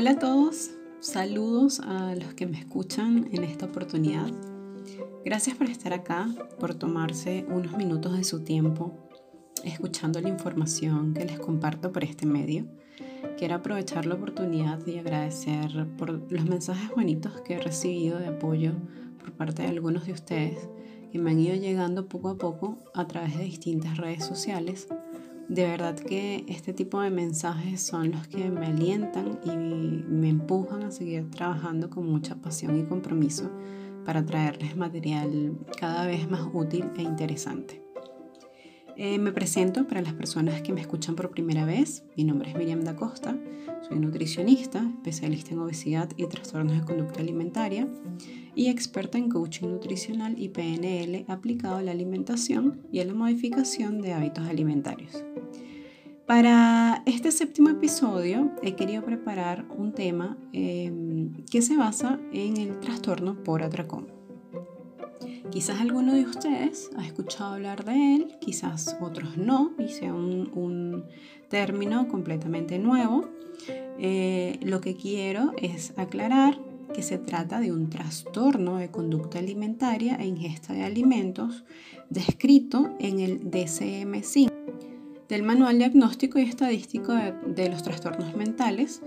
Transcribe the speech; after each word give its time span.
Hola 0.00 0.12
a 0.12 0.18
todos, 0.20 0.70
saludos 1.00 1.80
a 1.80 2.14
los 2.14 2.32
que 2.34 2.46
me 2.46 2.56
escuchan 2.56 3.28
en 3.32 3.42
esta 3.42 3.66
oportunidad. 3.66 4.30
Gracias 5.24 5.56
por 5.56 5.68
estar 5.68 5.92
acá, 5.92 6.28
por 6.60 6.76
tomarse 6.76 7.44
unos 7.48 7.76
minutos 7.76 8.16
de 8.16 8.22
su 8.22 8.44
tiempo 8.44 8.96
escuchando 9.64 10.20
la 10.20 10.28
información 10.28 11.14
que 11.14 11.24
les 11.24 11.40
comparto 11.40 11.90
por 11.90 12.04
este 12.04 12.26
medio. 12.26 12.64
Quiero 13.38 13.56
aprovechar 13.56 14.06
la 14.06 14.14
oportunidad 14.14 14.86
y 14.86 14.98
agradecer 14.98 15.88
por 15.96 16.30
los 16.30 16.44
mensajes 16.44 16.90
bonitos 16.94 17.40
que 17.40 17.54
he 17.54 17.60
recibido 17.60 18.20
de 18.20 18.28
apoyo 18.28 18.74
por 19.18 19.32
parte 19.32 19.62
de 19.62 19.68
algunos 19.68 20.06
de 20.06 20.12
ustedes 20.12 20.68
que 21.10 21.18
me 21.18 21.32
han 21.32 21.40
ido 21.40 21.56
llegando 21.56 22.06
poco 22.06 22.28
a 22.28 22.38
poco 22.38 22.78
a 22.94 23.08
través 23.08 23.36
de 23.36 23.42
distintas 23.42 23.96
redes 23.96 24.24
sociales. 24.24 24.86
De 25.48 25.66
verdad 25.66 25.96
que 25.96 26.44
este 26.46 26.74
tipo 26.74 27.00
de 27.00 27.10
mensajes 27.10 27.80
son 27.80 28.10
los 28.10 28.28
que 28.28 28.50
me 28.50 28.66
alientan 28.66 29.40
y 29.44 29.56
me 29.56 30.28
empujan 30.28 30.82
a 30.82 30.90
seguir 30.90 31.30
trabajando 31.30 31.88
con 31.88 32.06
mucha 32.06 32.36
pasión 32.36 32.78
y 32.78 32.82
compromiso 32.84 33.50
para 34.04 34.24
traerles 34.24 34.76
material 34.76 35.58
cada 35.80 36.06
vez 36.06 36.28
más 36.28 36.46
útil 36.52 36.90
e 36.98 37.02
interesante. 37.02 37.87
Eh, 39.00 39.16
me 39.20 39.30
presento 39.30 39.86
para 39.86 40.02
las 40.02 40.12
personas 40.14 40.60
que 40.60 40.72
me 40.72 40.80
escuchan 40.80 41.14
por 41.14 41.30
primera 41.30 41.64
vez. 41.64 42.02
Mi 42.16 42.24
nombre 42.24 42.50
es 42.50 42.56
Miriam 42.56 42.82
da 42.82 42.96
Costa, 42.96 43.38
soy 43.88 44.00
nutricionista, 44.00 44.90
especialista 44.96 45.52
en 45.52 45.60
obesidad 45.60 46.10
y 46.16 46.26
trastornos 46.26 46.76
de 46.76 46.84
conducta 46.84 47.20
alimentaria 47.20 47.86
y 48.56 48.68
experta 48.68 49.16
en 49.16 49.28
coaching 49.28 49.68
nutricional 49.68 50.34
y 50.36 50.48
PNL 50.48 51.26
aplicado 51.28 51.76
a 51.76 51.82
la 51.82 51.92
alimentación 51.92 52.82
y 52.90 52.98
a 52.98 53.04
la 53.04 53.14
modificación 53.14 54.00
de 54.00 54.14
hábitos 54.14 54.48
alimentarios. 54.48 55.24
Para 56.26 57.04
este 57.06 57.30
séptimo 57.30 57.68
episodio 57.68 58.50
he 58.64 58.74
querido 58.74 59.04
preparar 59.04 59.64
un 59.78 59.92
tema 59.92 60.36
em, 60.52 61.44
que 61.48 61.62
se 61.62 61.76
basa 61.76 62.18
en 62.32 62.56
el 62.56 62.80
trastorno 62.80 63.44
por 63.44 63.62
atracón. 63.62 64.17
Quizás 65.50 65.80
alguno 65.80 66.12
de 66.14 66.24
ustedes 66.24 66.90
ha 66.96 67.06
escuchado 67.06 67.54
hablar 67.54 67.84
de 67.84 68.16
él, 68.16 68.36
quizás 68.40 68.96
otros 69.00 69.38
no, 69.38 69.72
y 69.78 69.88
sea 69.88 70.12
un, 70.12 71.04
término 71.48 72.08
completamente 72.08 72.78
nuevo. 72.78 73.24
Eh, 73.98 74.58
lo 74.62 74.80
que 74.82 74.94
quiero 74.96 75.52
es 75.56 75.94
aclarar 75.96 76.58
que 76.92 77.02
se 77.02 77.16
trata 77.16 77.60
de 77.60 77.72
un 77.72 77.88
trastorno 77.88 78.76
de 78.76 78.90
conducta 78.90 79.38
alimentaria 79.38 80.16
e 80.16 80.26
ingesta 80.26 80.74
de 80.74 80.84
alimentos 80.84 81.64
descrito 82.10 82.94
en 82.98 83.20
el 83.20 83.50
DCM-5 83.50 84.50
del 85.28 85.42
Manual 85.42 85.78
Diagnóstico 85.78 86.38
y 86.38 86.42
Estadístico 86.42 87.14
de 87.14 87.68
los 87.68 87.82
Trastornos 87.82 88.34
Mentales, 88.34 89.02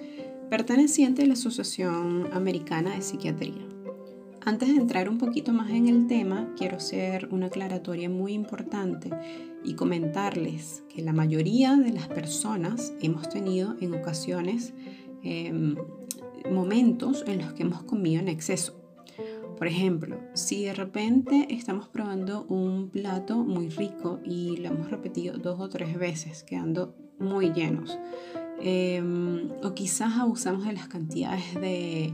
perteneciente 0.50 1.24
a 1.24 1.26
la 1.26 1.34
Asociación 1.34 2.30
Americana 2.32 2.96
de 2.96 3.02
Psiquiatría. 3.02 3.81
Antes 4.44 4.70
de 4.70 4.76
entrar 4.76 5.08
un 5.08 5.20
poquito 5.20 5.54
más 5.54 5.70
en 5.70 5.88
el 5.88 6.08
tema, 6.08 6.50
quiero 6.58 6.78
hacer 6.78 7.30
una 7.32 7.46
aclaratoria 7.48 8.10
muy 8.10 8.34
importante 8.34 9.12
y 9.64 9.76
comentarles 9.76 10.84
que 10.90 11.04
la 11.04 11.14
mayoría 11.14 11.76
de 11.76 11.92
las 11.92 12.08
personas 12.08 12.92
hemos 13.02 13.30
tenido 13.30 13.76
en 13.82 13.94
ocasiones 13.94 14.74
em, 15.22 15.76
momentos 16.52 17.24
en 17.28 17.38
los 17.38 17.54
que 17.54 17.62
hemos 17.62 17.84
comido 17.84 18.20
en 18.20 18.30
exceso. 18.30 18.82
Por 19.60 19.68
ejemplo, 19.68 20.20
si 20.34 20.64
de 20.64 20.74
repente 20.74 21.48
estamos 21.52 21.88
probando 21.88 22.46
un 22.46 22.90
plato 22.90 23.44
muy 23.44 23.70
rico 23.70 24.22
y 24.26 24.58
lo 24.58 24.70
hemos 24.70 24.90
repetido 24.90 25.38
dos 25.38 25.60
o 25.60 25.70
tres 25.70 26.00
veces, 26.00 26.42
quedando 26.42 26.96
muy 27.20 27.54
llenos, 27.54 28.00
em, 28.60 29.52
o 29.64 29.76
quizás 29.76 30.18
abusamos 30.18 30.66
de 30.66 30.74
las 30.74 30.88
cantidades 30.88 31.54
de 31.62 32.12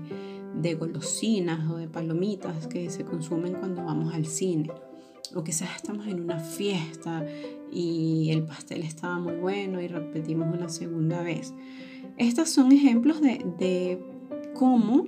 de 0.61 0.75
golosinas 0.75 1.69
o 1.69 1.77
de 1.77 1.87
palomitas 1.87 2.67
que 2.67 2.89
se 2.89 3.05
consumen 3.05 3.53
cuando 3.53 3.83
vamos 3.83 4.13
al 4.13 4.25
cine. 4.25 4.71
O 5.35 5.43
quizás 5.43 5.75
estamos 5.75 6.07
en 6.07 6.21
una 6.21 6.39
fiesta 6.39 7.25
y 7.71 8.29
el 8.31 8.43
pastel 8.43 8.83
estaba 8.83 9.19
muy 9.19 9.35
bueno 9.35 9.81
y 9.81 9.87
repetimos 9.87 10.53
una 10.53 10.69
segunda 10.69 11.21
vez. 11.21 11.53
Estos 12.17 12.49
son 12.49 12.71
ejemplos 12.71 13.21
de, 13.21 13.45
de 13.59 14.01
cómo 14.53 15.05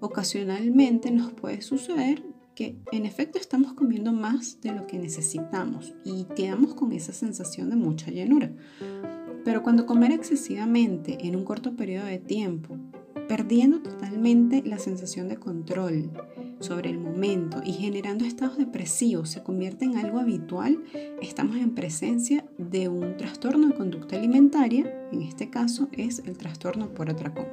ocasionalmente 0.00 1.10
nos 1.10 1.32
puede 1.32 1.62
suceder 1.62 2.22
que 2.54 2.76
en 2.92 3.06
efecto 3.06 3.38
estamos 3.38 3.74
comiendo 3.74 4.12
más 4.12 4.60
de 4.60 4.72
lo 4.72 4.86
que 4.86 4.98
necesitamos 4.98 5.94
y 6.04 6.24
quedamos 6.36 6.74
con 6.74 6.92
esa 6.92 7.12
sensación 7.12 7.70
de 7.70 7.76
mucha 7.76 8.10
llenura. 8.10 8.52
Pero 9.44 9.62
cuando 9.62 9.86
comer 9.86 10.12
excesivamente 10.12 11.26
en 11.26 11.36
un 11.36 11.44
corto 11.44 11.76
periodo 11.76 12.06
de 12.06 12.18
tiempo 12.18 12.76
perdiendo 13.30 13.80
totalmente 13.80 14.60
la 14.66 14.80
sensación 14.80 15.28
de 15.28 15.36
control 15.36 16.10
sobre 16.58 16.90
el 16.90 16.98
momento 16.98 17.62
y 17.64 17.74
generando 17.74 18.24
estados 18.24 18.58
depresivos 18.58 19.30
se 19.30 19.44
convierte 19.44 19.84
en 19.84 19.98
algo 19.98 20.18
habitual, 20.18 20.82
estamos 21.22 21.54
en 21.58 21.76
presencia 21.76 22.44
de 22.58 22.88
un 22.88 23.16
trastorno 23.16 23.68
de 23.68 23.74
conducta 23.74 24.16
alimentaria, 24.16 25.08
en 25.12 25.22
este 25.22 25.48
caso 25.48 25.88
es 25.92 26.24
el 26.26 26.36
trastorno 26.38 26.92
por 26.92 27.08
atracón. 27.08 27.46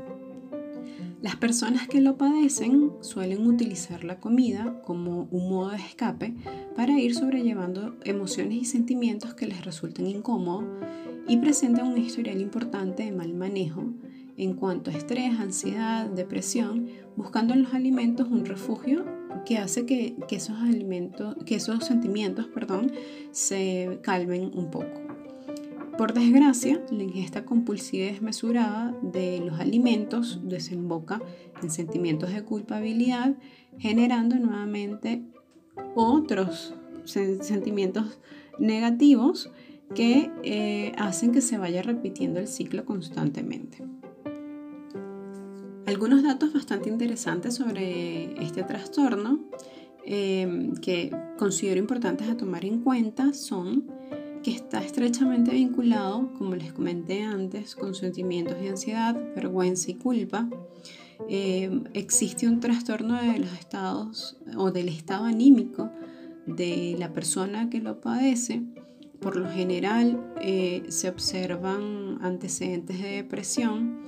Las 1.21 1.35
personas 1.35 1.88
que 1.88 2.01
lo 2.01 2.17
padecen 2.17 2.94
suelen 3.01 3.45
utilizar 3.45 4.03
la 4.03 4.19
comida 4.19 4.81
como 4.81 5.27
un 5.29 5.47
modo 5.47 5.69
de 5.69 5.77
escape 5.77 6.33
para 6.75 6.99
ir 6.99 7.13
sobrellevando 7.13 7.95
emociones 8.03 8.57
y 8.57 8.65
sentimientos 8.65 9.35
que 9.35 9.45
les 9.45 9.63
resulten 9.63 10.07
incómodos 10.07 10.65
y 11.27 11.38
presentan 11.38 11.85
un 11.85 11.99
historial 11.99 12.41
importante 12.41 13.03
de 13.03 13.11
mal 13.11 13.35
manejo 13.35 13.94
en 14.37 14.53
cuanto 14.53 14.91
a 14.91 14.93
estrés, 14.93 15.39
ansiedad, 15.39 16.05
depresión, 16.05 16.87
buscando 17.15 17.53
en 17.53 17.63
los 17.63 17.73
alimentos 17.73 18.27
un 18.29 18.45
refugio 18.45 19.05
que 19.45 19.57
hace 19.57 19.85
que, 19.85 20.15
esos 20.29 20.57
alimentos, 20.59 21.35
que 21.45 21.55
esos 21.55 21.83
sentimientos, 21.83 22.47
perdón, 22.47 22.91
se 23.31 23.99
calmen 24.03 24.51
un 24.53 24.69
poco. 24.69 25.01
Por 25.97 26.13
desgracia, 26.13 26.83
la 26.91 27.01
ingesta 27.01 27.43
compulsiva 27.43 28.05
y 28.05 28.11
desmesurada 28.11 28.95
de 29.01 29.39
los 29.39 29.59
alimentos 29.59 30.39
desemboca 30.43 31.19
en 31.63 31.71
sentimientos 31.71 32.31
de 32.31 32.43
culpabilidad, 32.43 33.35
generando 33.79 34.35
nuevamente 34.35 35.23
otros 35.95 36.75
sentimientos 37.05 38.19
negativos 38.59 39.49
que 39.95 40.29
eh, 40.43 40.91
hacen 40.97 41.31
que 41.31 41.41
se 41.41 41.57
vaya 41.57 41.81
repitiendo 41.81 42.39
el 42.39 42.47
ciclo 42.47 42.85
constantemente. 42.85 43.83
Algunos 45.87 46.21
datos 46.21 46.51
bastante 46.51 46.89
interesantes 46.89 47.55
sobre 47.55 48.43
este 48.43 48.61
trastorno 48.63 49.45
em, 50.05 50.75
que 50.75 51.15
considero 51.37 51.79
importantes 51.79 52.27
a 52.27 52.35
tomar 52.35 52.65
en 52.65 52.81
cuenta 52.81 53.31
son 53.31 53.85
que 54.43 54.51
está 54.51 54.83
estrechamente 54.83 55.51
vinculado, 55.51 56.33
como 56.37 56.55
les 56.55 56.73
comenté 56.73 57.21
antes, 57.21 57.73
con 57.73 57.95
sentimientos 57.95 58.59
de 58.59 58.67
ansiedad, 58.67 59.15
vergüenza 59.33 59.89
y 59.89 59.93
culpa. 59.93 60.49
Em, 61.29 61.85
existe 61.93 62.49
un 62.49 62.59
trastorno 62.59 63.21
de 63.21 63.39
los 63.39 63.53
estados 63.53 64.35
o 64.57 64.71
del 64.71 64.89
estado 64.89 65.23
anímico 65.23 65.89
de 66.45 66.97
la 66.99 67.13
persona 67.13 67.69
que 67.69 67.79
lo 67.79 68.01
padece. 68.01 68.61
Por 69.21 69.37
lo 69.37 69.49
general 69.49 70.33
eh, 70.41 70.83
se 70.89 71.07
observan 71.07 72.17
antecedentes 72.21 73.01
de 73.01 73.09
depresión 73.09 73.99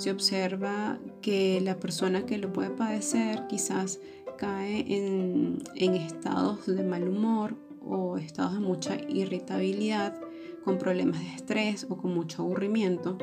se 0.00 0.10
observa 0.10 0.98
que 1.20 1.60
la 1.60 1.78
persona 1.78 2.24
que 2.24 2.38
lo 2.38 2.54
puede 2.54 2.70
padecer 2.70 3.46
quizás 3.48 4.00
cae 4.38 4.86
en, 4.88 5.58
estados 5.76 6.64
de 6.64 6.82
mal 6.82 7.06
humor 7.06 7.54
o 7.82 8.16
estados 8.16 8.54
de 8.54 8.60
mucha 8.60 8.96
irritabilidad, 9.10 10.18
con 10.64 10.78
problemas 10.78 11.20
de 11.20 11.34
estrés 11.34 11.86
o 11.90 11.98
con 11.98 12.14
mucho 12.14 12.42
aburrimiento. 12.42 13.18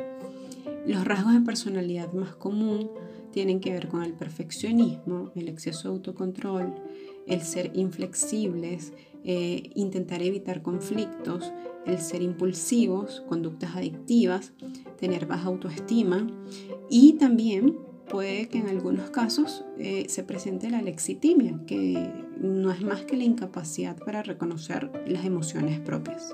Los 0.85 1.03
rasgos 1.03 1.33
de 1.33 1.41
personalidad 1.41 2.13
más 2.13 2.35
común 2.35 2.91
tienen 3.31 3.59
que 3.59 3.73
ver 3.73 3.87
con 3.87 4.03
el 4.03 4.13
perfeccionismo, 4.13 5.31
el 5.33 5.49
exceso 5.49 5.89
de 5.89 5.95
autocontrol, 5.95 6.75
el 7.25 7.41
ser 7.41 7.71
inflexibles, 7.73 8.93
eh, 9.29 9.71
intentar 9.75 10.23
evitar 10.23 10.61
conflictos, 10.61 11.51
el 11.85 11.99
ser 11.99 12.21
impulsivos, 12.21 13.25
conductas 13.27 13.75
adictivas, 13.75 14.53
tener 14.97 15.25
baja 15.25 15.49
autoestima 15.49 16.25
y 16.89 17.13
también 17.13 17.77
puede 18.09 18.47
que 18.47 18.59
en 18.59 18.67
algunos 18.67 19.09
casos 19.09 19.65
eh, 19.77 20.05
se 20.07 20.23
presente 20.23 20.69
la 20.69 20.81
lexitimia, 20.81 21.59
que 21.67 22.09
no 22.39 22.71
es 22.71 22.81
más 22.81 23.03
que 23.03 23.17
la 23.17 23.25
incapacidad 23.25 23.97
para 23.97 24.23
reconocer 24.23 24.89
las 25.05 25.25
emociones 25.25 25.81
propias. 25.81 26.33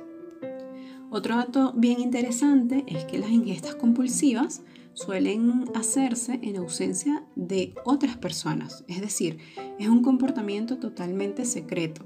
Otro 1.09 1.35
dato 1.35 1.73
bien 1.75 1.99
interesante 1.99 2.83
es 2.85 3.05
que 3.05 3.17
las 3.17 3.31
ingestas 3.31 3.73
compulsivas 3.73 4.61
suelen 4.93 5.65
hacerse 5.73 6.39
en 6.43 6.57
ausencia 6.57 7.25
de 7.35 7.73
otras 7.85 8.17
personas, 8.17 8.85
es 8.87 9.01
decir, 9.01 9.39
es 9.79 9.87
un 9.87 10.03
comportamiento 10.03 10.77
totalmente 10.77 11.45
secreto. 11.45 12.05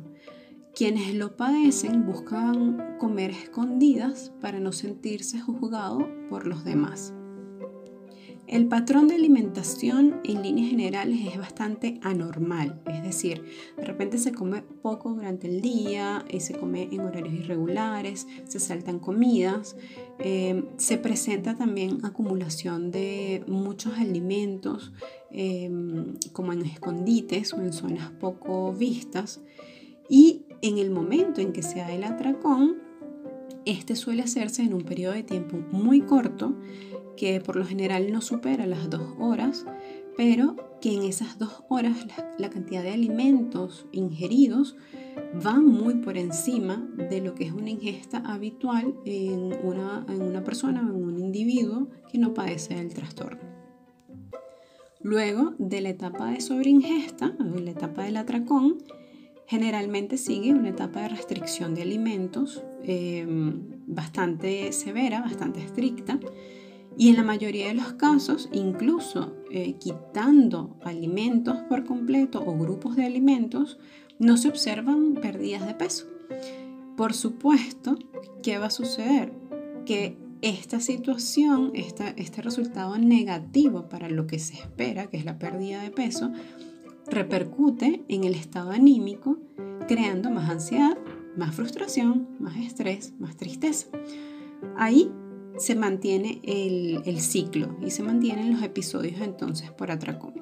Quienes 0.77 1.15
lo 1.15 1.35
padecen 1.35 2.05
buscan 2.05 2.97
comer 2.99 3.31
escondidas 3.31 4.31
para 4.39 4.59
no 4.59 4.71
sentirse 4.71 5.41
juzgado 5.41 6.07
por 6.29 6.45
los 6.45 6.63
demás. 6.63 7.15
El 8.45 8.67
patrón 8.67 9.07
de 9.07 9.15
alimentación 9.15 10.21
en 10.23 10.43
líneas 10.43 10.69
generales 10.69 11.19
es 11.33 11.39
bastante 11.39 11.99
anormal, 12.03 12.79
es 12.85 13.01
decir, 13.01 13.43
de 13.75 13.85
repente 13.85 14.19
se 14.19 14.31
come 14.31 14.61
poco 14.61 15.15
durante 15.15 15.47
el 15.47 15.61
día, 15.61 16.23
y 16.29 16.41
se 16.41 16.53
come 16.53 16.89
en 16.91 16.99
horarios 16.99 17.33
irregulares, 17.33 18.27
se 18.43 18.59
saltan 18.59 18.99
comidas, 18.99 19.75
eh, 20.19 20.63
se 20.77 20.99
presenta 20.99 21.55
también 21.55 22.05
acumulación 22.05 22.91
de 22.91 23.43
muchos 23.47 23.97
alimentos 23.97 24.93
eh, 25.31 25.71
como 26.33 26.53
en 26.53 26.61
escondites 26.67 27.51
o 27.53 27.61
en 27.61 27.73
zonas 27.73 28.11
poco 28.11 28.71
vistas 28.73 29.41
y 30.07 30.46
en 30.61 30.77
el 30.77 30.91
momento 30.91 31.41
en 31.41 31.53
que 31.53 31.61
se 31.61 31.79
da 31.79 31.91
el 31.91 32.03
atracón, 32.03 32.77
este 33.65 33.95
suele 33.95 34.23
hacerse 34.23 34.63
en 34.63 34.73
un 34.73 34.83
periodo 34.83 35.13
de 35.13 35.23
tiempo 35.23 35.57
muy 35.71 36.01
corto 36.01 36.55
que 37.17 37.41
por 37.41 37.55
lo 37.57 37.65
general 37.65 38.11
no 38.11 38.21
supera 38.21 38.65
las 38.65 38.89
dos 38.89 39.13
horas, 39.19 39.65
pero 40.15 40.55
que 40.79 40.93
en 40.93 41.03
esas 41.03 41.37
dos 41.37 41.63
horas 41.69 42.07
la, 42.37 42.49
cantidad 42.49 42.83
de 42.83 42.91
alimentos 42.91 43.87
ingeridos 43.91 44.77
va 45.45 45.59
muy 45.59 45.95
por 45.95 46.17
encima 46.17 46.87
de 46.97 47.21
lo 47.21 47.35
que 47.35 47.45
es 47.45 47.51
una 47.51 47.69
ingesta 47.69 48.19
habitual 48.19 48.95
en 49.05 49.53
una, 49.63 50.05
en 50.07 50.21
una 50.21 50.43
persona 50.43 50.81
o 50.81 50.95
en 50.95 51.03
un 51.03 51.19
individuo 51.19 51.89
que 52.11 52.19
no 52.19 52.33
padece 52.33 52.75
del 52.75 52.93
trastorno. 52.93 53.41
Luego 55.01 55.53
de 55.57 55.81
la 55.81 55.89
etapa 55.89 56.31
de 56.31 56.41
sobreingesta, 56.41 57.35
la 57.39 57.71
etapa 57.71 58.03
del 58.03 58.17
atracón, 58.17 58.77
generalmente 59.47 60.17
sigue 60.17 60.53
una 60.53 60.69
etapa 60.69 61.01
de 61.01 61.09
restricción 61.09 61.73
de 61.73 61.81
alimentos 61.81 62.63
em, 62.83 63.63
bastante 63.87 64.71
severa, 64.73 65.21
bastante 65.21 65.61
estricta, 65.61 66.19
y 66.97 67.09
en 67.09 67.15
la 67.15 67.23
mayoría 67.23 67.67
de 67.67 67.75
los 67.75 67.93
casos, 67.93 68.49
incluso 68.51 69.35
eh, 69.51 69.75
quitando 69.79 70.77
alimentos 70.83 71.57
por 71.69 71.85
completo 71.85 72.43
o 72.45 72.57
grupos 72.57 72.95
de 72.95 73.05
alimentos, 73.05 73.79
no 74.19 74.35
se 74.35 74.49
observan 74.49 75.13
pérdidas 75.13 75.65
de 75.65 75.75
peso. 75.75 76.07
Por 76.97 77.13
supuesto, 77.13 77.97
¿qué 78.41 78.57
va 78.57 78.65
a 78.65 78.71
suceder? 78.71 79.31
Que 79.85 80.17
esta 80.41 80.79
situación, 80.79 81.71
este 81.73 82.41
resultado 82.41 82.97
negativo 82.97 83.87
para 83.89 84.09
lo 84.09 84.27
que 84.27 84.39
se 84.39 84.55
espera, 84.55 85.07
que 85.07 85.17
es 85.17 85.25
la 85.25 85.37
pérdida 85.37 85.81
de 85.81 85.91
peso, 85.91 86.31
repercute 87.09 88.03
en 88.07 88.23
el 88.23 88.33
estado 88.35 88.71
anímico, 88.71 89.37
creando 89.87 90.29
más 90.29 90.49
ansiedad, 90.49 90.97
más 91.35 91.55
frustración, 91.55 92.27
más 92.39 92.57
estrés, 92.57 93.13
más 93.19 93.37
tristeza. 93.37 93.87
Ahí 94.75 95.11
se 95.57 95.75
mantiene 95.75 96.39
el, 96.43 97.19
ciclo 97.19 97.75
y 97.83 97.91
se 97.91 98.03
mantienen 98.03 98.51
los 98.51 98.61
episodios 98.61 99.21
entonces 99.21 99.71
por 99.71 99.91
atracón. 99.91 100.33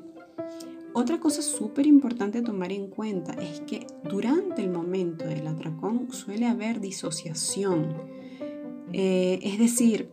Otra 0.94 1.20
cosa 1.20 1.42
súper 1.42 1.88
importante 1.88 2.42
tomar 2.42 2.72
en 2.72 2.88
cuenta 2.88 3.34
es 3.34 3.60
que 3.62 3.86
durante 4.10 4.62
el 4.62 4.70
momento 4.70 5.26
del 5.26 5.46
atracón 5.48 6.12
suele 6.12 6.48
haber 6.48 6.80
disociación. 6.80 7.94
Eh, 8.94 9.40
es 9.42 9.60
decir, 9.60 10.10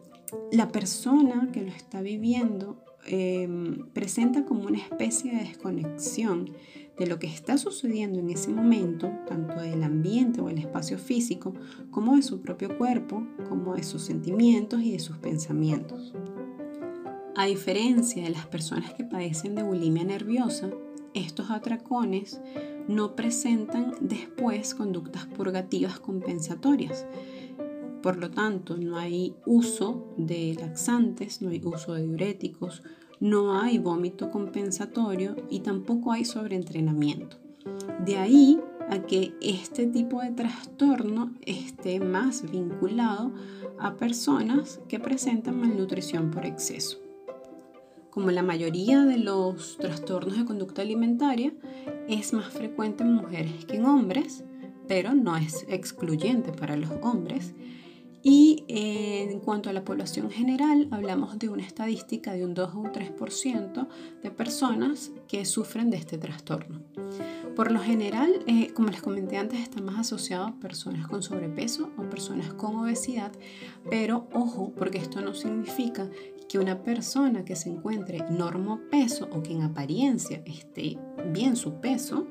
la 0.51 0.69
persona 0.69 1.51
que 1.53 1.63
lo 1.63 1.71
está 1.71 2.01
viviendo 2.01 2.82
em, 3.07 3.87
presenta 3.93 4.45
como 4.45 4.65
una 4.65 4.79
especie 4.79 5.33
de 5.33 5.45
desconexión 5.45 6.51
de 6.99 7.07
lo 7.07 7.19
que 7.19 7.27
está 7.27 7.59
sucediendo 7.59 8.19
en 8.19 8.31
ese 8.31 8.51
momento, 8.51 9.11
tanto 9.27 9.61
del 9.61 9.83
ambiente 9.83 10.41
o 10.41 10.49
el 10.49 10.59
espacio 10.59 10.99
físico, 10.99 11.55
como 11.91 12.17
de 12.17 12.23
su 12.23 12.43
propio 12.43 12.77
cuerpo, 12.77 13.27
como 13.49 13.75
de 13.75 13.83
sus 13.83 14.03
sentimientos 14.03 14.83
y 14.83 14.93
de 14.93 14.99
sus 14.99 15.19
pensamientos. 15.19 16.15
A 17.35 17.47
diferencia 17.47 18.23
de 18.23 18.31
las 18.31 18.47
personas 18.47 18.93
que 18.93 19.05
padecen 19.05 19.55
de 19.55 19.63
bulimia 19.63 20.05
nerviosa, 20.05 20.71
estos 21.15 21.51
atracones 21.51 22.41
no 22.89 23.17
presentan 23.17 23.95
después 24.01 24.75
conductas 24.75 25.27
purgativas 25.27 25.99
compensatorias. 25.99 27.07
Por 28.03 28.17
lo 28.17 28.31
tanto, 28.31 28.77
no 28.77 28.97
hay 28.97 29.37
uso 29.47 30.13
de 30.17 30.57
laxantes, 30.59 31.41
no 31.41 31.51
hay 31.51 31.61
uso 31.65 31.95
de 31.95 32.03
diuréticos, 32.03 32.83
no 33.21 33.61
hay 33.61 33.79
vómito 33.79 34.31
compensatorio 34.31 35.37
y 35.49 35.61
tampoco 35.61 36.11
hay 36.11 36.25
sobreentrenamiento. 36.25 37.37
De 38.05 38.17
ahí 38.17 38.59
a 38.91 39.07
que 39.07 39.33
este 39.41 39.87
tipo 39.87 40.21
de 40.21 40.33
trastorno 40.33 41.33
esté 41.47 42.01
más 42.01 42.51
vinculado 42.51 43.33
a 43.79 43.97
personas 43.97 44.81
que 44.89 44.99
presentan 44.99 45.61
malnutrición 45.61 46.33
por 46.33 46.45
exceso. 46.45 46.99
Como 48.11 48.31
la 48.33 48.43
mayoría 48.43 49.05
de 49.05 49.19
los 49.19 49.79
trastornos 49.79 50.37
de 50.37 50.45
conducta 50.45 50.83
alimentaria, 50.83 51.55
es 52.09 52.33
más 52.33 52.53
frecuente 52.53 53.05
en 53.05 53.15
mujeres 53.15 53.65
que 53.65 53.77
en 53.77 53.87
hombres, 53.87 54.45
pero 54.89 55.15
no 55.15 55.37
es 55.37 55.65
excluyente 55.69 56.53
para 56.53 56.77
los 56.77 56.91
hombres 57.03 57.55
y 58.23 58.65
eh, 58.69 59.29
en 59.31 59.41
cuanto 59.41 59.69
a 59.69 59.73
la 59.73 59.85
población 59.85 60.31
general, 60.31 60.89
hablamos 60.93 61.39
de 61.39 61.49
una 61.49 61.65
estadística 61.65 62.33
de 62.33 62.45
un 62.45 62.55
2 62.55 62.75
o 62.75 62.79
un 62.79 62.93
3% 62.93 63.89
de 64.23 64.31
personas 64.31 65.11
que 65.27 65.45
sufren 65.45 65.91
de 65.91 65.97
este 65.97 66.19
trastorno. 66.19 66.83
Por 67.57 67.73
lo 67.73 67.81
general, 67.81 68.33
eh, 68.47 68.73
como 68.73 68.89
les 68.89 69.03
comenté 69.03 69.37
antes, 69.37 69.61
está 69.61 69.83
más 69.83 69.99
asociado 69.99 70.47
a 70.47 70.61
personas 70.61 71.07
con 71.09 71.23
sobrepeso 71.23 71.91
o 71.99 72.03
personas 72.09 72.55
con 72.55 72.77
obesidad, 72.77 73.33
pero 73.91 74.29
ojo, 74.33 74.73
porque 74.77 74.99
esto 74.99 75.21
no 75.21 75.35
significa 75.35 76.09
que 76.49 76.59
una 76.59 76.83
persona 76.83 77.45
que 77.45 77.57
se 77.57 77.71
encuentre 77.71 78.25
normo 78.31 78.81
peso 78.91 79.29
o 79.33 79.43
que 79.43 79.53
en 79.53 79.63
apariencia 79.63 80.43
esté 80.47 80.99
bien 81.33 81.57
su 81.57 81.81
peso, 81.81 82.27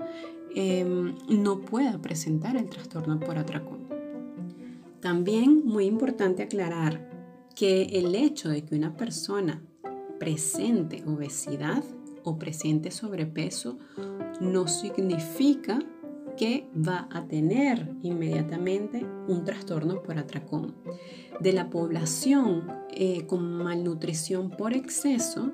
em, 0.55 1.15
no 1.27 1.61
pueda 1.61 1.99
presentar 1.99 2.55
el 2.55 2.69
trastorno 2.69 3.19
por 3.19 3.37
atracón. 3.37 3.80
También 5.01 5.65
muy 5.65 5.85
importante 5.85 6.43
aclarar 6.43 7.09
que 7.55 7.83
el 7.99 8.15
hecho 8.15 8.49
de 8.49 8.63
que 8.63 8.75
una 8.75 8.95
persona 8.95 9.63
presente 10.19 11.03
obesidad 11.07 11.83
o 12.23 12.37
presente 12.37 12.91
sobrepeso 12.91 13.79
no 14.39 14.67
significa 14.67 15.79
que 16.37 16.67
va 16.75 17.09
a 17.11 17.25
tener 17.27 17.95
inmediatamente 18.03 19.05
un 19.27 19.43
trastorno 19.43 20.01
por 20.03 20.17
atracón. 20.17 20.75
De 21.39 21.53
la 21.53 21.69
población 21.69 22.67
eh, 22.91 23.25
con 23.25 23.57
malnutrición 23.57 24.51
por 24.51 24.73
exceso, 24.73 25.51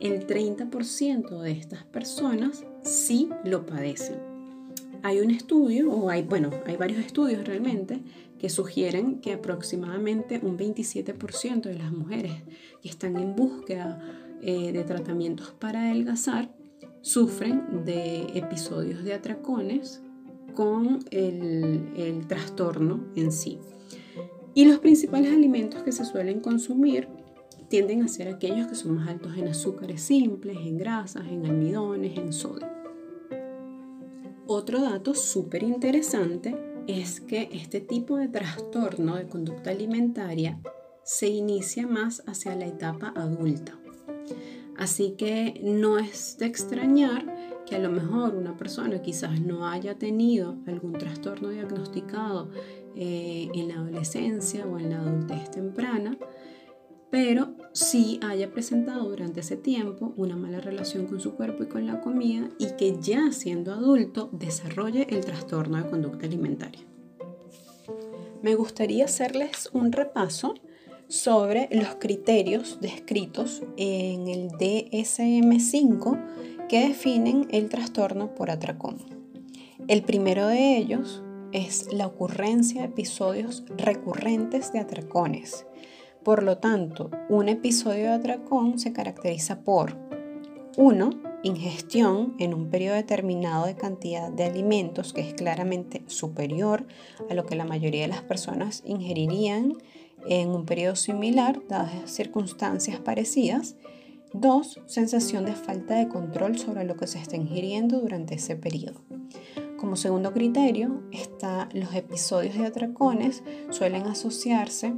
el 0.00 0.26
30% 0.26 1.40
de 1.40 1.52
estas 1.52 1.84
personas 1.84 2.64
sí 2.82 3.28
lo 3.44 3.66
padecen. 3.66 4.18
Hay 5.02 5.20
un 5.20 5.30
estudio, 5.30 5.90
o 5.90 6.10
hay, 6.10 6.22
bueno, 6.22 6.50
hay 6.66 6.76
varios 6.76 7.04
estudios 7.04 7.46
realmente, 7.46 8.02
que 8.40 8.48
sugieren 8.48 9.20
que 9.20 9.34
aproximadamente 9.34 10.40
un 10.42 10.56
27% 10.56 11.64
de 11.64 11.78
las 11.78 11.92
mujeres 11.92 12.32
que 12.80 12.88
están 12.88 13.18
en 13.18 13.36
búsqueda 13.36 14.00
eh, 14.40 14.72
de 14.72 14.82
tratamientos 14.82 15.50
para 15.58 15.82
adelgazar 15.82 16.50
sufren 17.02 17.84
de 17.84 18.22
episodios 18.38 19.04
de 19.04 19.12
atracones 19.12 20.00
con 20.54 21.00
el, 21.10 21.92
el 21.96 22.26
trastorno 22.26 23.04
en 23.14 23.30
sí. 23.30 23.58
Y 24.54 24.64
los 24.64 24.78
principales 24.78 25.32
alimentos 25.32 25.82
que 25.82 25.92
se 25.92 26.06
suelen 26.06 26.40
consumir 26.40 27.08
tienden 27.68 28.02
a 28.02 28.08
ser 28.08 28.28
aquellos 28.28 28.68
que 28.68 28.74
son 28.74 28.94
más 28.94 29.08
altos 29.08 29.36
en 29.36 29.48
azúcares 29.48 30.00
simples, 30.00 30.56
en 30.56 30.78
grasas, 30.78 31.26
en 31.28 31.44
almidones, 31.44 32.16
en 32.16 32.32
sodio. 32.32 32.66
Otro 34.46 34.80
dato 34.80 35.14
súper 35.14 35.62
interesante 35.62 36.69
es 36.90 37.20
que 37.20 37.48
este 37.52 37.80
tipo 37.80 38.16
de 38.16 38.28
trastorno 38.28 39.16
de 39.16 39.28
conducta 39.28 39.70
alimentaria 39.70 40.60
se 41.04 41.28
inicia 41.28 41.86
más 41.86 42.22
hacia 42.26 42.54
la 42.56 42.66
etapa 42.66 43.12
adulta. 43.16 43.78
Así 44.76 45.14
que 45.16 45.60
no 45.62 45.98
es 45.98 46.38
de 46.38 46.46
extrañar 46.46 47.26
que 47.66 47.76
a 47.76 47.78
lo 47.78 47.90
mejor 47.90 48.34
una 48.34 48.56
persona 48.56 49.02
quizás 49.02 49.40
no 49.40 49.66
haya 49.66 49.98
tenido 49.98 50.56
algún 50.66 50.94
trastorno 50.94 51.50
diagnosticado 51.50 52.50
eh, 52.96 53.48
en 53.54 53.68
la 53.68 53.74
adolescencia 53.74 54.66
o 54.66 54.78
en 54.78 54.90
la 54.90 55.00
adultez 55.00 55.50
temprana, 55.50 56.16
pero 57.10 57.54
sí 57.72 58.20
haya 58.22 58.52
presentado 58.52 59.08
durante 59.08 59.40
ese 59.40 59.56
tiempo 59.56 60.12
una 60.16 60.36
mala 60.36 60.60
relación 60.60 61.06
con 61.06 61.20
su 61.20 61.34
cuerpo 61.34 61.64
y 61.64 61.66
con 61.66 61.86
la 61.86 62.00
comida 62.00 62.48
y 62.58 62.76
que 62.76 62.96
ya 63.00 63.32
siendo 63.32 63.72
adulto 63.72 64.28
desarrolle 64.32 65.06
el 65.10 65.24
trastorno 65.24 65.78
de 65.78 65.90
conducta 65.90 66.26
alimentaria. 66.26 66.82
Me 68.42 68.54
gustaría 68.54 69.04
hacerles 69.04 69.68
un 69.72 69.92
repaso 69.92 70.54
sobre 71.08 71.68
los 71.72 71.96
criterios 71.96 72.78
descritos 72.80 73.62
en 73.76 74.28
el 74.28 74.50
DSM5 74.50 76.66
que 76.68 76.88
definen 76.88 77.48
el 77.50 77.68
trastorno 77.68 78.34
por 78.34 78.50
atracón. 78.50 78.98
El 79.88 80.02
primero 80.02 80.46
de 80.46 80.76
ellos 80.76 81.22
es 81.52 81.92
la 81.92 82.06
ocurrencia 82.06 82.82
de 82.82 82.88
episodios 82.88 83.64
recurrentes 83.76 84.72
de 84.72 84.78
atracones 84.78 85.66
Por 86.24 86.42
lo 86.42 86.58
tanto, 86.58 87.10
un 87.30 87.48
episodio 87.48 88.04
de 88.04 88.12
atracón 88.12 88.78
se 88.78 88.92
caracteriza 88.92 89.62
por 89.62 89.96
1. 90.76 91.10
Ingestión 91.42 92.34
en 92.38 92.52
un 92.52 92.68
periodo 92.68 92.96
determinado 92.96 93.64
de 93.64 93.74
cantidad 93.74 94.30
de 94.30 94.44
alimentos 94.44 95.14
que 95.14 95.22
es 95.22 95.32
claramente 95.32 96.02
superior 96.08 96.86
a 97.30 97.34
lo 97.34 97.46
que 97.46 97.56
la 97.56 97.64
mayoría 97.64 98.02
de 98.02 98.08
las 98.08 98.22
personas 98.22 98.82
ingerirían 98.84 99.72
en 100.26 100.50
un 100.50 100.66
periodo 100.66 100.96
similar, 100.96 101.62
dadas 101.66 102.10
circunstancias 102.10 103.00
parecidas. 103.00 103.76
2. 104.34 104.82
Sensación 104.86 105.46
de 105.46 105.54
falta 105.54 105.94
de 105.94 106.08
control 106.08 106.58
sobre 106.58 106.84
lo 106.84 106.96
que 106.96 107.06
se 107.06 107.18
está 107.18 107.36
ingiriendo 107.36 107.98
durante 107.98 108.34
ese 108.34 108.56
periodo. 108.56 109.00
Como 109.80 109.96
segundo 109.96 110.34
criterio, 110.34 111.02
está, 111.10 111.70
los 111.72 111.94
episodios 111.94 112.54
de 112.54 112.66
atracones 112.66 113.42
suelen 113.70 114.06
asociarse 114.06 114.92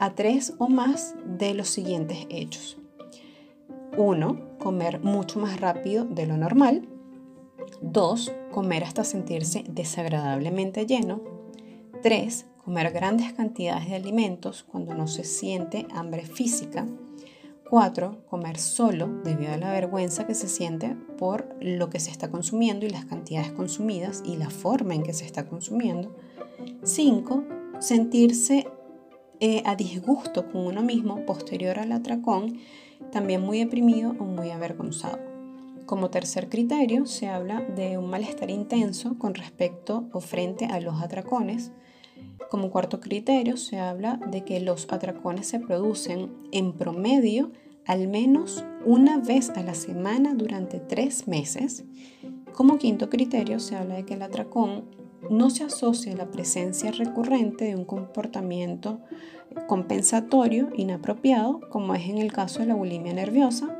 a 0.00 0.14
tres 0.14 0.54
o 0.56 0.68
más 0.68 1.14
de 1.38 1.52
los 1.52 1.68
siguientes 1.68 2.26
hechos. 2.30 2.78
Uno, 3.96 4.48
Comer 4.58 5.00
mucho 5.00 5.38
más 5.38 5.60
rápido 5.60 6.04
de 6.04 6.26
lo 6.26 6.36
normal. 6.36 6.88
Dos, 7.82 8.32
Comer 8.50 8.84
hasta 8.84 9.04
sentirse 9.04 9.62
desagradablemente 9.68 10.86
lleno. 10.86 11.20
Tres, 12.02 12.46
Comer 12.64 12.92
grandes 12.92 13.34
cantidades 13.34 13.90
de 13.90 13.96
alimentos 13.96 14.64
cuando 14.64 14.94
no 14.94 15.06
se 15.06 15.24
siente 15.24 15.86
hambre 15.92 16.24
física. 16.24 16.86
4. 17.68 18.24
Comer 18.26 18.58
solo 18.58 19.06
debido 19.22 19.52
a 19.52 19.58
la 19.58 19.70
vergüenza 19.70 20.26
que 20.26 20.34
se 20.34 20.48
siente 20.48 20.96
por 21.18 21.54
lo 21.60 21.90
que 21.90 22.00
se 22.00 22.10
está 22.10 22.30
consumiendo 22.30 22.86
y 22.86 22.90
las 22.90 23.04
cantidades 23.04 23.52
consumidas 23.52 24.22
y 24.24 24.36
la 24.36 24.50
forma 24.50 24.94
en 24.94 25.02
que 25.02 25.12
se 25.12 25.26
está 25.26 25.46
consumiendo. 25.46 26.16
5. 26.82 27.44
Sentirse 27.78 28.66
eh, 29.40 29.62
a 29.64 29.74
disgusto 29.74 30.46
con 30.50 30.66
uno 30.66 30.82
mismo 30.82 31.24
posterior 31.26 31.78
al 31.78 31.92
atracón, 31.92 32.58
también 33.10 33.40
muy 33.40 33.58
deprimido 33.58 34.14
o 34.18 34.24
muy 34.24 34.50
avergonzado. 34.50 35.18
Como 35.86 36.10
tercer 36.10 36.48
criterio, 36.48 37.06
se 37.06 37.26
habla 37.26 37.62
de 37.62 37.98
un 37.98 38.08
malestar 38.08 38.50
intenso 38.50 39.18
con 39.18 39.34
respecto 39.34 40.08
o 40.12 40.20
frente 40.20 40.66
a 40.66 40.78
los 40.78 41.02
atracones. 41.02 41.72
Como 42.48 42.70
cuarto 42.70 43.00
criterio, 43.00 43.56
se 43.56 43.80
habla 43.80 44.20
de 44.30 44.44
que 44.44 44.60
los 44.60 44.86
atracones 44.92 45.48
se 45.48 45.58
producen 45.58 46.30
en 46.52 46.74
promedio 46.74 47.50
al 47.86 48.06
menos 48.06 48.64
una 48.84 49.18
vez 49.18 49.50
a 49.50 49.62
la 49.62 49.74
semana 49.74 50.34
durante 50.34 50.78
tres 50.78 51.26
meses. 51.26 51.84
Como 52.52 52.78
quinto 52.78 53.10
criterio, 53.10 53.58
se 53.58 53.74
habla 53.74 53.96
de 53.96 54.04
que 54.04 54.14
el 54.14 54.22
atracón 54.22 54.84
no 55.28 55.50
se 55.50 55.64
asocia 55.64 56.16
la 56.16 56.30
presencia 56.30 56.90
recurrente 56.92 57.66
de 57.66 57.76
un 57.76 57.84
comportamiento 57.84 59.00
compensatorio 59.66 60.68
inapropiado, 60.76 61.60
como 61.68 61.94
es 61.94 62.08
en 62.08 62.18
el 62.18 62.32
caso 62.32 62.60
de 62.60 62.66
la 62.66 62.74
bulimia 62.74 63.12
nerviosa, 63.12 63.76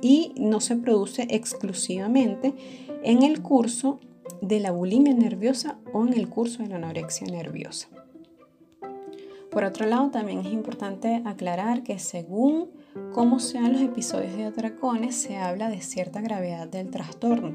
y 0.00 0.32
no 0.38 0.60
se 0.60 0.76
produce 0.76 1.26
exclusivamente 1.30 2.54
en 3.02 3.22
el 3.22 3.42
curso 3.42 4.00
de 4.40 4.60
la 4.60 4.70
bulimia 4.70 5.14
nerviosa 5.14 5.78
o 5.92 6.06
en 6.06 6.14
el 6.14 6.28
curso 6.28 6.62
de 6.62 6.70
la 6.70 6.76
anorexia 6.76 7.26
nerviosa. 7.26 7.88
Por 9.50 9.64
otro 9.64 9.86
lado, 9.86 10.10
también 10.10 10.38
es 10.40 10.52
importante 10.52 11.22
aclarar 11.24 11.82
que 11.82 11.98
según 11.98 12.70
cómo 13.12 13.40
sean 13.40 13.72
los 13.72 13.82
episodios 13.82 14.36
de 14.36 14.44
atracones, 14.44 15.16
se 15.16 15.38
habla 15.38 15.68
de 15.68 15.80
cierta 15.80 16.20
gravedad 16.20 16.68
del 16.68 16.90
trastorno, 16.90 17.52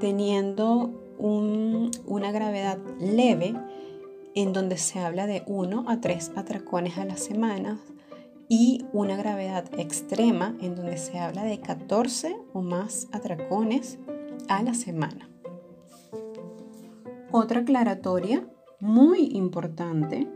teniendo 0.00 0.90
una 1.18 2.32
gravedad 2.32 2.78
leve 3.00 3.54
en 4.34 4.52
donde 4.52 4.76
se 4.76 4.98
habla 5.00 5.26
de 5.26 5.42
1 5.46 5.84
a 5.88 6.00
3 6.00 6.32
atracones 6.36 6.98
a 6.98 7.04
la 7.04 7.16
semana 7.16 7.80
y 8.48 8.84
una 8.92 9.16
gravedad 9.16 9.64
extrema 9.78 10.56
en 10.60 10.74
donde 10.74 10.96
se 10.96 11.18
habla 11.18 11.44
de 11.44 11.60
14 11.60 12.36
o 12.52 12.62
más 12.62 13.08
atracones 13.12 13.98
a 14.48 14.62
la 14.62 14.74
semana. 14.74 15.28
Otra 17.30 17.60
aclaratoria 17.60 18.48
muy 18.80 19.28
importante 19.32 20.28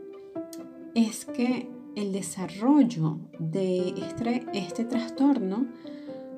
es 0.94 1.24
que 1.24 1.68
el 1.96 2.12
desarrollo 2.12 3.18
de 3.38 3.90
este, 3.90 4.46
este 4.54 4.84
trastorno 4.84 5.66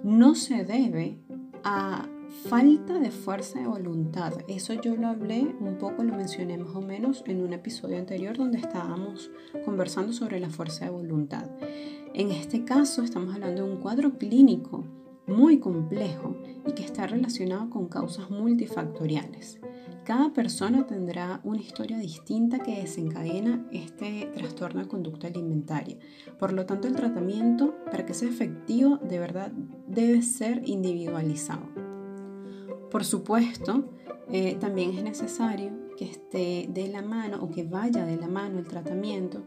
no 0.02 0.34
se 0.34 0.64
debe 0.64 1.18
a 1.62 2.08
falta 2.48 2.98
de 2.98 3.10
fuerza 3.10 3.60
de 3.60 3.66
voluntad. 3.66 4.32
Eso 4.48 4.74
yo 4.74 4.96
lo 4.96 5.08
hablé 5.08 5.54
un 5.60 5.78
poco, 5.78 6.02
lo 6.02 6.16
mencioné 6.16 6.58
más 6.58 6.74
o 6.74 6.80
menos 6.80 7.22
en 7.26 7.42
un 7.42 7.52
episodio 7.52 7.98
anterior 7.98 8.36
donde 8.36 8.58
estábamos 8.58 9.30
conversando 9.64 10.12
sobre 10.12 10.40
la 10.40 10.50
fuerza 10.50 10.84
de 10.84 10.90
voluntad. 10.90 11.48
En 12.12 12.30
este 12.30 12.64
caso 12.64 13.02
estamos 13.02 13.34
hablando 13.34 13.64
de 13.64 13.70
un 13.70 13.80
cuadro 13.80 14.18
clínico 14.18 14.84
muy 15.26 15.58
complejo 15.58 16.36
y 16.66 16.72
que 16.72 16.84
está 16.84 17.06
relacionado 17.06 17.70
con 17.70 17.88
causas 17.88 18.30
multifactoriales. 18.30 19.60
Cada 20.04 20.34
persona 20.34 20.86
tendrá 20.86 21.40
una 21.44 21.62
historia 21.62 21.96
distinta 21.96 22.58
que 22.58 22.82
desencadena 22.82 23.66
este 23.72 24.30
trastorno 24.34 24.82
de 24.82 24.88
conducta 24.88 25.28
alimentaria. 25.28 25.96
Por 26.38 26.52
lo 26.52 26.66
tanto, 26.66 26.88
el 26.88 26.94
tratamiento, 26.94 27.74
para 27.86 28.04
que 28.04 28.12
sea 28.12 28.28
efectivo, 28.28 28.98
de 28.98 29.18
verdad 29.18 29.50
debe 29.88 30.20
ser 30.20 30.62
individualizado. 30.66 31.66
Por 32.90 33.02
supuesto, 33.06 33.88
eh, 34.30 34.56
también 34.60 34.90
es 34.90 35.02
necesario 35.02 35.72
que 35.96 36.04
esté 36.04 36.66
de 36.68 36.88
la 36.88 37.00
mano 37.00 37.42
o 37.42 37.50
que 37.50 37.64
vaya 37.64 38.04
de 38.04 38.16
la 38.16 38.28
mano 38.28 38.58
el 38.58 38.68
tratamiento 38.68 39.44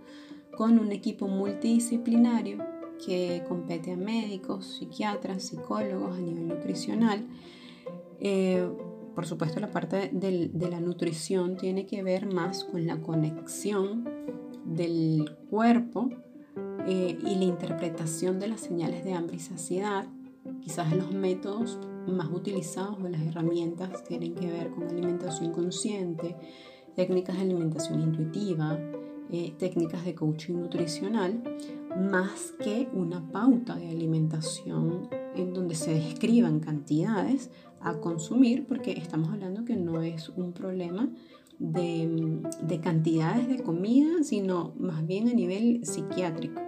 con 0.57 0.79
un 0.79 0.91
equipo 0.91 1.27
multidisciplinario 1.27 2.65
que 3.05 3.43
compete 3.47 3.91
a 3.91 3.95
médicos, 3.95 4.77
psiquiatras, 4.79 5.43
psicólogos 5.43 6.17
a 6.17 6.19
nivel 6.19 6.47
nutricional. 6.47 7.27
Eh, 8.19 8.67
por 9.17 9.25
supuesto, 9.25 9.59
la 9.59 9.71
parte 9.71 10.11
de 10.13 10.69
la 10.69 10.79
nutrición 10.79 11.57
tiene 11.57 11.87
que 11.87 12.03
ver 12.03 12.31
más 12.31 12.63
con 12.63 12.85
la 12.85 13.01
conexión 13.01 14.07
del 14.63 15.35
cuerpo 15.49 16.11
eh, 16.85 17.17
y 17.19 17.33
la 17.33 17.45
interpretación 17.45 18.39
de 18.39 18.49
las 18.49 18.61
señales 18.61 19.03
de 19.03 19.13
hambre 19.13 19.37
y 19.37 19.39
saciedad. 19.39 20.05
Quizás 20.61 20.95
los 20.95 21.15
métodos 21.15 21.79
más 22.05 22.27
utilizados 22.27 22.99
o 23.01 23.09
las 23.09 23.21
herramientas 23.23 24.03
tienen 24.03 24.35
que 24.35 24.51
ver 24.51 24.69
con 24.69 24.87
alimentación 24.87 25.51
consciente, 25.51 26.35
técnicas 26.95 27.37
de 27.37 27.41
alimentación 27.41 28.01
intuitiva, 28.01 28.77
eh, 29.31 29.55
técnicas 29.57 30.05
de 30.05 30.13
coaching 30.13 30.59
nutricional, 30.59 31.41
más 31.99 32.53
que 32.63 32.87
una 32.93 33.27
pauta 33.31 33.77
de 33.77 33.89
alimentación 33.89 35.09
en 35.37 35.53
donde 35.53 35.75
se 35.75 35.93
describan 35.93 36.59
cantidades 36.59 37.49
a 37.81 37.97
consumir, 37.99 38.65
porque 38.65 38.91
estamos 38.91 39.29
hablando 39.29 39.65
que 39.65 39.75
no 39.75 40.01
es 40.01 40.29
un 40.29 40.51
problema 40.53 41.09
de, 41.59 42.41
de 42.61 42.79
cantidades 42.79 43.47
de 43.47 43.63
comida, 43.63 44.23
sino 44.23 44.73
más 44.77 45.05
bien 45.05 45.29
a 45.29 45.33
nivel 45.33 45.85
psiquiátrico. 45.85 46.61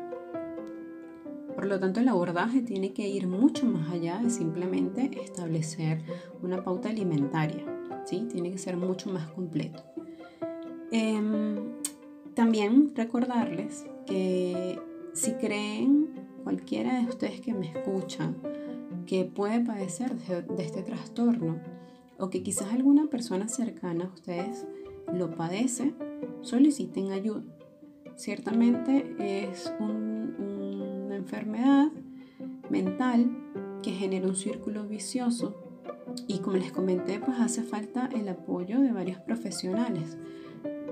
Por 1.55 1.67
lo 1.67 1.79
tanto, 1.79 1.99
el 1.99 2.07
abordaje 2.07 2.61
tiene 2.61 2.93
que 2.93 3.09
ir 3.09 3.27
mucho 3.27 3.65
más 3.65 3.91
allá 3.91 4.19
de 4.23 4.29
simplemente 4.29 5.11
establecer 5.21 6.01
una 6.41 6.63
pauta 6.63 6.89
alimentaria, 6.89 7.65
¿sí? 8.05 8.27
tiene 8.31 8.51
que 8.51 8.57
ser 8.57 8.77
mucho 8.77 9.11
más 9.11 9.27
completo. 9.31 9.83
Em, 10.91 11.57
también 12.33 12.93
recordarles 12.95 13.85
que 14.07 14.79
si 15.11 15.33
creen, 15.33 16.07
cualquiera 16.43 17.01
de 17.01 17.07
ustedes 17.09 17.41
que 17.41 17.53
me 17.53 17.67
escuchan, 17.67 18.37
que 19.09 19.25
puede 19.25 19.59
padecer 19.61 20.13
de 20.19 20.63
este 20.63 20.83
trastorno 20.83 21.59
o 22.19 22.29
que 22.29 22.43
quizás 22.43 22.71
alguna 22.71 23.07
persona 23.07 23.47
cercana 23.47 24.05
a 24.05 24.13
ustedes 24.13 24.67
lo 25.11 25.35
padece, 25.35 25.95
soliciten 26.41 27.11
ayuda. 27.11 27.41
Ciertamente 28.15 29.15
es 29.17 29.73
una 29.79 31.15
enfermedad 31.15 31.87
mental 32.69 33.35
que 33.81 33.93
genera 33.93 34.27
un 34.27 34.35
círculo 34.35 34.85
vicioso 34.87 35.55
y 36.27 36.37
como 36.37 36.57
les 36.57 36.71
comenté, 36.71 37.19
pues 37.19 37.39
hace 37.39 37.63
falta 37.63 38.11
el 38.13 38.29
apoyo 38.29 38.79
de 38.79 38.91
varios 38.91 39.19
profesionales. 39.21 40.19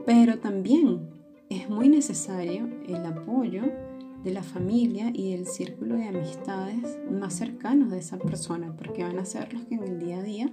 Pero 0.08 0.40
también 0.40 1.08
es 1.52 1.70
muy 1.70 1.88
necesario 1.88 2.68
el 2.88 3.06
apoyo 3.06 3.62
de 4.24 4.32
la 4.32 4.44
familia 4.44 5.12
y 5.14 5.32
del 5.32 5.48
círculo 5.48 5.96
de 5.96 6.08
amistades 6.08 6.98
más 7.12 7.34
cercanos 7.36 7.92
de 7.92 8.00
esa 8.00 8.18
persona, 8.18 8.76
porque 8.76 9.04
van 9.04 9.20
a 9.20 9.26
ser 9.26 9.54
los 9.54 9.66
que 9.66 9.76
en 9.76 9.84
el 9.84 10.00
día 10.00 10.20
a 10.20 10.24
día 10.24 10.52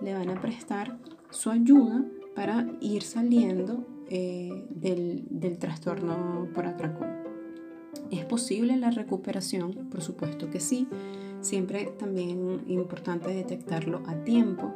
le 0.00 0.14
van 0.14 0.30
a 0.30 0.40
prestar 0.40 0.98
su 1.30 1.50
ayuda 1.50 2.04
para 2.34 2.66
ir 2.80 3.02
saliendo 3.02 3.86
eh, 4.08 4.66
del, 4.70 5.24
del 5.30 5.58
trastorno 5.58 6.48
por 6.54 6.66
atracón. 6.66 7.08
¿Es 8.10 8.24
posible 8.24 8.76
la 8.76 8.90
recuperación? 8.90 9.88
Por 9.90 10.02
supuesto 10.02 10.50
que 10.50 10.60
sí. 10.60 10.88
Siempre 11.40 11.92
también 11.98 12.62
importante 12.66 13.30
detectarlo 13.30 14.02
a 14.06 14.24
tiempo 14.24 14.74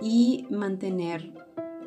y 0.00 0.46
mantener 0.50 1.32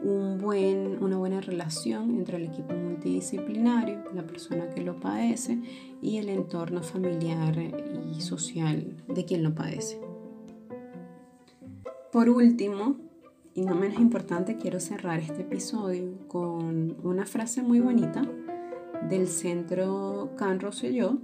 un 0.05 0.37
buen, 0.37 1.03
una 1.03 1.17
buena 1.17 1.41
relación 1.41 2.11
entre 2.11 2.37
el 2.37 2.43
equipo 2.43 2.75
multidisciplinario, 2.75 4.03
la 4.13 4.25
persona 4.25 4.69
que 4.69 4.81
lo 4.81 4.99
padece 4.99 5.59
y 6.01 6.17
el 6.17 6.29
entorno 6.29 6.83
familiar 6.83 7.55
y 7.57 8.21
social 8.21 8.95
de 9.07 9.25
quien 9.25 9.41
lo 9.43 9.55
padece. 9.55 9.99
Por 12.11 12.29
último, 12.29 12.97
y 13.55 13.63
no 13.63 13.73
menos 13.73 13.99
importante, 13.99 14.57
quiero 14.57 14.79
cerrar 14.79 15.19
este 15.19 15.41
episodio 15.41 16.19
con 16.27 16.95
una 17.03 17.25
frase 17.25 17.63
muy 17.63 17.79
bonita 17.79 18.21
del 19.09 19.27
centro 19.27 20.33
Can 20.37 20.59
Rosselló, 20.59 21.17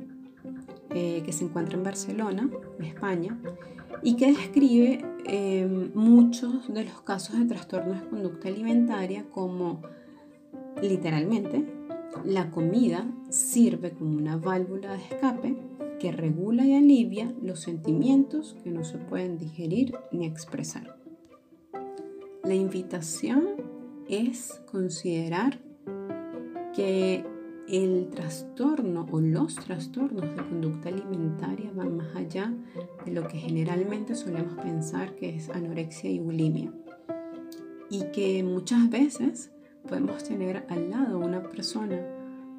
eh, 0.90 1.22
que 1.24 1.32
se 1.32 1.46
encuentra 1.46 1.78
en 1.78 1.84
Barcelona, 1.84 2.50
España, 2.80 3.40
y 4.02 4.16
que 4.16 4.34
describe 4.34 5.06
eh, 5.26 5.92
muchos 5.94 6.74
de 6.74 6.86
los 6.86 7.02
casos 7.02 7.40
de 7.40 7.46
trastornos 7.46 8.02
de 8.02 8.08
conducta 8.10 8.48
alimentaria 8.48 9.26
como 9.30 9.82
literalmente 10.82 11.66
la 12.26 12.52
comida 12.52 13.10
sirve 13.30 13.92
como 13.92 14.18
una 14.18 14.38
válvula 14.38 14.94
de 14.94 15.04
escape 15.04 15.58
que 16.00 16.12
regula 16.12 16.66
y 16.66 16.76
alivia 16.76 17.34
los 17.42 17.60
sentimientos 17.60 18.58
que 18.64 18.72
no 18.72 18.84
se 18.84 18.98
pueden 18.98 19.38
digerir 19.38 19.94
ni 20.12 20.26
expresar. 20.26 20.98
La 22.44 22.56
invitación 22.56 23.46
es 24.10 24.62
considerar 24.72 25.60
que 26.76 27.24
el 27.72 28.10
trastorno 28.10 29.08
o 29.12 29.22
los 29.22 29.56
trastornos 29.56 30.24
de 30.24 30.44
conducta 30.44 30.90
alimentaria 30.90 31.72
van 31.74 31.96
más 31.96 32.14
allá 32.18 32.54
de 33.06 33.14
lo 33.14 33.26
que 33.30 33.38
generalmente 33.38 34.14
solemos 34.14 34.56
pensar 34.56 35.16
que 35.16 35.38
es 35.38 35.50
anorexia 35.50 36.10
y 36.10 36.20
bulimia. 36.20 36.74
Y 37.90 38.04
que 38.12 38.44
muchas 38.44 38.90
veces 38.90 39.52
podemos 39.88 40.22
tener 40.26 40.66
al 40.68 40.90
lado 40.90 41.20
una 41.20 41.42
persona 41.44 42.06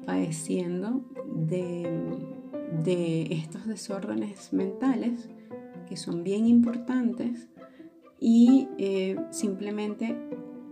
padeciendo 0.03 1.05
de, 1.35 3.27
estos 3.29 3.67
desórdenes 3.67 4.51
mentales 4.51 5.29
que 5.87 5.95
son 5.95 6.23
bien 6.23 6.47
importantes 6.47 7.49
y 8.19 8.67
eh, 8.79 9.15
simplemente 9.29 10.17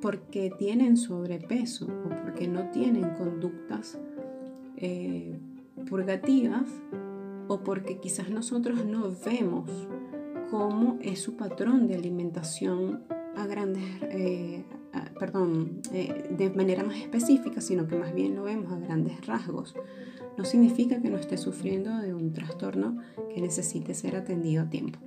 porque 0.01 0.51
tienen 0.57 0.98
sobrepeso 0.98 1.86
o 1.86 2.10
porque 2.24 2.48
no 2.48 2.71
tienen 2.71 3.13
conductas 3.13 4.00
eh, 4.82 5.40
purgativas 5.88 6.68
o 7.48 7.60
porque 7.62 8.00
quizás 8.00 8.30
nosotros 8.30 8.86
no 8.86 9.12
vemos 9.26 9.70
cómo 10.50 10.98
es 11.02 11.22
su 11.22 11.38
patrón 11.38 11.88
de 11.88 11.96
alimentación 11.96 13.04
a 13.36 13.46
grandes, 13.46 13.84
eh, 14.04 14.66
perdón, 15.20 15.82
eh, 15.94 16.34
de 16.38 16.50
manera 16.50 16.84
más 16.84 16.98
específica, 16.98 17.62
sino 17.62 17.88
que 17.88 17.96
más 17.96 18.14
bien 18.14 18.36
lo 18.36 18.44
vemos 18.44 18.72
a 18.72 18.80
grandes 18.80 19.26
rasgos. 19.26 19.76
No 20.38 20.46
significa 20.46 21.02
que 21.02 21.10
no 21.10 21.18
esté 21.18 21.38
sufriendo 21.38 21.98
de 21.98 22.14
un 22.14 22.34
trastorno 22.34 22.98
que 23.34 23.42
necesite 23.42 23.94
ser 23.94 24.16
atendido 24.16 24.64
a 24.64 24.70
tiempo. 24.70 25.00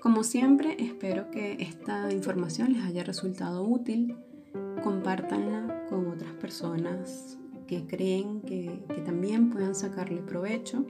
Como 0.00 0.22
siempre, 0.22 0.76
espero 0.78 1.30
que 1.30 1.56
esta 1.60 2.12
información 2.12 2.72
les 2.72 2.82
haya 2.84 3.04
resultado 3.04 3.62
útil. 3.64 4.16
Compártanla 4.82 5.86
con 5.88 6.06
otras 6.06 6.32
personas 6.34 7.38
que 7.66 7.86
creen 7.86 8.40
que, 8.42 8.82
también 9.04 9.50
puedan 9.50 9.74
sacarle 9.74 10.20
provecho. 10.22 10.84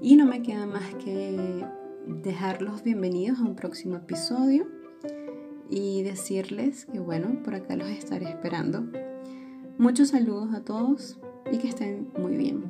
Y 0.00 0.16
no 0.16 0.26
me 0.26 0.42
queda 0.42 0.66
más 0.66 0.94
que 0.96 1.64
dejarlos 2.06 2.82
bienvenidos 2.82 3.38
a 3.38 3.42
un 3.42 3.56
próximo 3.56 3.96
episodio 3.96 4.66
y 5.70 6.02
decirles 6.02 6.86
que 6.86 7.00
bueno, 7.00 7.42
por 7.42 7.54
acá 7.54 7.76
los 7.76 7.88
estaré 7.88 8.28
esperando. 8.28 8.84
Muchos 9.78 10.08
saludos 10.10 10.54
a 10.54 10.64
todos 10.64 11.18
y 11.50 11.58
que 11.58 11.68
estén 11.68 12.10
muy 12.16 12.36
bien. 12.36 12.62